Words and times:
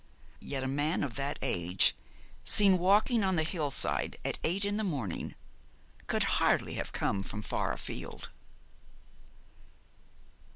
Yet 0.39 0.63
a 0.63 0.67
man 0.67 1.03
of 1.03 1.13
that 1.17 1.37
age, 1.43 1.95
seen 2.43 2.79
walking 2.79 3.23
on 3.23 3.35
the 3.35 3.43
hill 3.43 3.69
side 3.69 4.17
at 4.25 4.39
eight 4.43 4.65
in 4.65 4.77
the 4.77 4.83
morning, 4.83 5.35
could 6.07 6.23
hardly 6.41 6.73
have 6.73 6.91
come 6.91 7.21
from 7.21 7.43
far 7.43 7.71
afield. 7.71 8.29